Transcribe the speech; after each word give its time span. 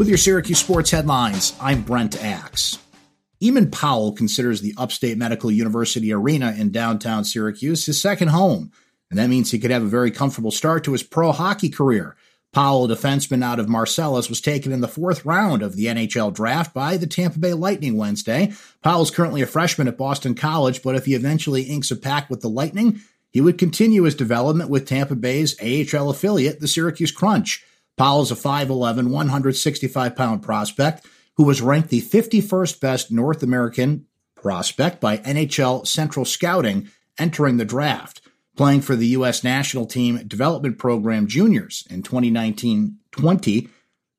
With 0.00 0.08
your 0.08 0.16
Syracuse 0.16 0.58
sports 0.58 0.92
headlines, 0.92 1.52
I'm 1.60 1.82
Brent 1.82 2.24
Axe. 2.24 2.78
Eamon 3.42 3.70
Powell 3.70 4.12
considers 4.12 4.62
the 4.62 4.72
Upstate 4.78 5.18
Medical 5.18 5.50
University 5.50 6.10
Arena 6.10 6.54
in 6.56 6.72
downtown 6.72 7.22
Syracuse 7.22 7.84
his 7.84 8.00
second 8.00 8.28
home, 8.28 8.72
and 9.10 9.18
that 9.18 9.28
means 9.28 9.50
he 9.50 9.58
could 9.58 9.70
have 9.70 9.82
a 9.82 9.88
very 9.88 10.10
comfortable 10.10 10.52
start 10.52 10.84
to 10.84 10.92
his 10.92 11.02
pro 11.02 11.32
hockey 11.32 11.68
career. 11.68 12.16
Powell, 12.50 12.90
a 12.90 12.96
defenseman 12.96 13.44
out 13.44 13.60
of 13.60 13.68
Marcellus, 13.68 14.30
was 14.30 14.40
taken 14.40 14.72
in 14.72 14.80
the 14.80 14.88
fourth 14.88 15.26
round 15.26 15.60
of 15.62 15.76
the 15.76 15.84
NHL 15.84 16.32
draft 16.32 16.72
by 16.72 16.96
the 16.96 17.06
Tampa 17.06 17.38
Bay 17.38 17.52
Lightning 17.52 17.98
Wednesday. 17.98 18.54
Powell 18.82 19.02
is 19.02 19.10
currently 19.10 19.42
a 19.42 19.46
freshman 19.46 19.86
at 19.86 19.98
Boston 19.98 20.34
College, 20.34 20.82
but 20.82 20.94
if 20.94 21.04
he 21.04 21.12
eventually 21.12 21.64
inks 21.64 21.90
a 21.90 21.96
pact 21.96 22.30
with 22.30 22.40
the 22.40 22.48
Lightning, 22.48 23.00
he 23.32 23.42
would 23.42 23.58
continue 23.58 24.04
his 24.04 24.14
development 24.14 24.70
with 24.70 24.86
Tampa 24.86 25.14
Bay's 25.14 25.60
AHL 25.60 26.08
affiliate, 26.08 26.58
the 26.58 26.68
Syracuse 26.68 27.12
Crunch. 27.12 27.62
Powell 28.00 28.22
is 28.22 28.30
a 28.30 28.34
5'11, 28.34 29.10
165 29.10 30.16
pound 30.16 30.42
prospect 30.42 31.04
who 31.36 31.44
was 31.44 31.60
ranked 31.60 31.90
the 31.90 32.00
51st 32.00 32.80
best 32.80 33.12
North 33.12 33.42
American 33.42 34.06
prospect 34.36 35.02
by 35.02 35.18
NHL 35.18 35.86
Central 35.86 36.24
Scouting 36.24 36.88
entering 37.18 37.58
the 37.58 37.66
draft, 37.66 38.22
playing 38.56 38.80
for 38.80 38.96
the 38.96 39.08
U.S. 39.08 39.44
national 39.44 39.84
team 39.84 40.26
development 40.26 40.78
program 40.78 41.26
juniors 41.26 41.86
in 41.90 42.02
2019 42.02 42.96
20. 43.10 43.68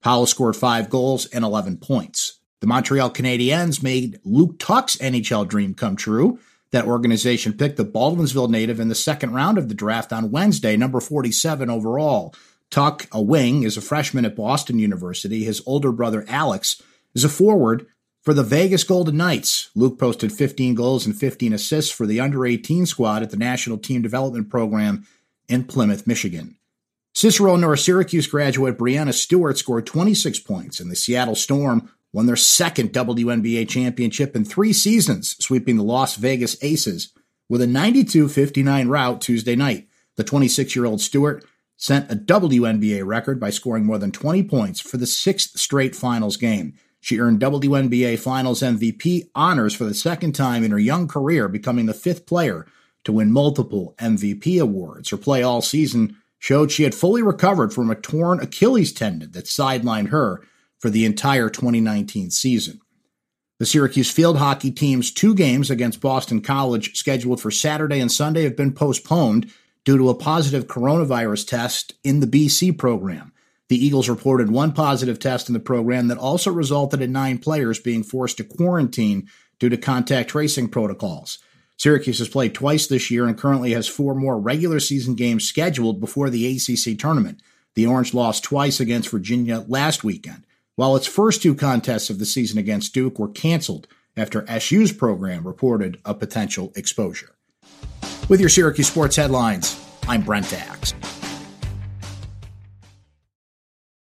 Powell 0.03 0.27
scored 0.27 0.55
five 0.55 0.91
goals 0.91 1.25
and 1.25 1.43
11 1.43 1.77
points. 1.77 2.39
The 2.59 2.67
Montreal 2.67 3.09
Canadiens 3.09 3.81
made 3.81 4.19
Luke 4.23 4.59
Tuch's 4.59 4.97
NHL 4.97 5.47
dream 5.47 5.73
come 5.73 5.95
true. 5.95 6.37
That 6.69 6.85
organization 6.85 7.53
picked 7.53 7.77
the 7.77 7.85
Baldwinsville 7.85 8.47
native 8.47 8.79
in 8.79 8.89
the 8.89 8.95
second 8.95 9.33
round 9.33 9.57
of 9.57 9.69
the 9.69 9.75
draft 9.75 10.13
on 10.13 10.29
Wednesday, 10.29 10.77
number 10.77 10.99
47 10.99 11.67
overall. 11.67 12.35
Tuch, 12.71 13.05
a 13.11 13.21
wing, 13.21 13.63
is 13.63 13.77
a 13.77 13.81
freshman 13.81 14.25
at 14.25 14.35
Boston 14.35 14.79
University. 14.79 15.43
His 15.43 15.61
older 15.65 15.91
brother, 15.91 16.25
Alex, 16.27 16.81
is 17.13 17.23
a 17.23 17.29
forward 17.29 17.85
for 18.21 18.33
the 18.33 18.43
Vegas 18.43 18.83
Golden 18.83 19.17
Knights. 19.17 19.69
Luke 19.75 19.99
posted 19.99 20.31
15 20.31 20.73
goals 20.73 21.05
and 21.05 21.15
15 21.15 21.53
assists 21.53 21.91
for 21.91 22.05
the 22.05 22.19
under 22.19 22.45
18 22.45 22.85
squad 22.85 23.23
at 23.23 23.29
the 23.29 23.37
National 23.37 23.77
Team 23.77 24.01
Development 24.01 24.49
Program 24.49 25.05
in 25.47 25.65
Plymouth, 25.65 26.07
Michigan. 26.07 26.55
Cicero 27.13 27.57
North 27.57 27.81
Syracuse 27.81 28.25
graduate 28.25 28.77
Breanna 28.77 29.13
Stewart 29.13 29.57
scored 29.57 29.85
26 29.85 30.39
points, 30.39 30.79
and 30.79 30.89
the 30.89 30.95
Seattle 30.95 31.35
Storm 31.35 31.91
won 32.13 32.25
their 32.25 32.37
second 32.37 32.93
WNBA 32.93 33.67
championship 33.67 34.35
in 34.35 34.45
three 34.45 34.71
seasons, 34.71 35.35
sweeping 35.39 35.75
the 35.75 35.83
Las 35.83 36.15
Vegas 36.15 36.61
Aces 36.63 37.11
with 37.49 37.61
a 37.61 37.67
92 37.67 38.29
59 38.29 38.87
rout 38.87 39.19
Tuesday 39.19 39.57
night. 39.57 39.87
The 40.15 40.23
26 40.23 40.75
year 40.75 40.85
old 40.85 41.01
Stewart 41.01 41.43
set 41.81 42.11
a 42.11 42.15
WNBA 42.15 43.03
record 43.03 43.39
by 43.39 43.49
scoring 43.49 43.87
more 43.87 43.97
than 43.97 44.11
20 44.11 44.43
points 44.43 44.79
for 44.79 44.97
the 44.97 45.07
sixth 45.07 45.59
straight 45.59 45.95
finals 45.95 46.37
game. 46.37 46.75
She 46.99 47.19
earned 47.19 47.39
WNBA 47.39 48.19
Finals 48.19 48.61
MVP 48.61 49.31
honors 49.33 49.73
for 49.73 49.85
the 49.85 49.95
second 49.95 50.33
time 50.33 50.63
in 50.63 50.69
her 50.69 50.79
young 50.79 51.07
career, 51.07 51.47
becoming 51.47 51.87
the 51.87 51.95
fifth 51.95 52.27
player 52.27 52.67
to 53.03 53.11
win 53.11 53.31
multiple 53.31 53.95
MVP 53.97 54.61
awards. 54.61 55.09
Her 55.09 55.17
play 55.17 55.41
all 55.41 55.63
season 55.63 56.15
showed 56.37 56.71
she 56.71 56.83
had 56.83 56.93
fully 56.93 57.23
recovered 57.23 57.73
from 57.73 57.89
a 57.89 57.95
torn 57.95 58.39
Achilles 58.39 58.93
tendon 58.93 59.31
that 59.31 59.45
sidelined 59.45 60.09
her 60.09 60.43
for 60.77 60.91
the 60.91 61.03
entire 61.03 61.49
2019 61.49 62.29
season. 62.29 62.79
The 63.57 63.65
Syracuse 63.65 64.11
field 64.11 64.37
hockey 64.37 64.69
team's 64.69 65.09
two 65.09 65.33
games 65.33 65.71
against 65.71 65.99
Boston 65.99 66.41
College, 66.41 66.95
scheduled 66.95 67.41
for 67.41 67.49
Saturday 67.49 67.99
and 67.99 68.11
Sunday, 68.11 68.43
have 68.43 68.55
been 68.55 68.71
postponed 68.71 69.51
due 69.85 69.97
to 69.97 70.09
a 70.09 70.15
positive 70.15 70.67
coronavirus 70.67 71.47
test 71.47 71.93
in 72.03 72.19
the 72.19 72.27
BC 72.27 72.77
program. 72.77 73.33
The 73.69 73.83
Eagles 73.83 74.09
reported 74.09 74.51
one 74.51 74.73
positive 74.73 75.17
test 75.17 75.47
in 75.47 75.53
the 75.53 75.59
program 75.59 76.09
that 76.09 76.17
also 76.17 76.51
resulted 76.51 77.01
in 77.01 77.11
nine 77.11 77.37
players 77.37 77.79
being 77.79 78.03
forced 78.03 78.37
to 78.37 78.43
quarantine 78.43 79.29
due 79.59 79.69
to 79.69 79.77
contact 79.77 80.29
tracing 80.29 80.67
protocols. 80.67 81.39
Syracuse 81.77 82.19
has 82.19 82.29
played 82.29 82.53
twice 82.53 82.85
this 82.85 83.09
year 83.09 83.25
and 83.25 83.37
currently 83.37 83.71
has 83.71 83.87
four 83.87 84.13
more 84.13 84.37
regular 84.37 84.79
season 84.79 85.15
games 85.15 85.47
scheduled 85.47 85.99
before 85.99 86.29
the 86.29 86.45
ACC 86.45 86.99
tournament. 86.99 87.41
The 87.75 87.87
Orange 87.87 88.13
lost 88.13 88.43
twice 88.43 88.79
against 88.79 89.09
Virginia 89.09 89.63
last 89.67 90.03
weekend, 90.03 90.45
while 90.75 90.95
its 90.95 91.07
first 91.07 91.41
two 91.41 91.55
contests 91.55 92.09
of 92.09 92.19
the 92.19 92.25
season 92.25 92.59
against 92.59 92.93
Duke 92.93 93.17
were 93.17 93.29
canceled 93.29 93.87
after 94.17 94.45
SU's 94.59 94.91
program 94.91 95.47
reported 95.47 95.99
a 96.03 96.13
potential 96.13 96.73
exposure. 96.75 97.35
With 98.31 98.39
your 98.39 98.47
Syracuse 98.47 98.87
sports 98.87 99.17
headlines, 99.17 99.77
I'm 100.07 100.21
Brent 100.21 100.53
Axe. 100.53 100.93